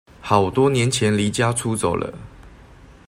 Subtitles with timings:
[0.19, 2.11] 好多年前離家出走了